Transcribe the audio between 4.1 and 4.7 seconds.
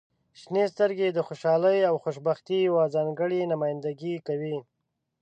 کوي.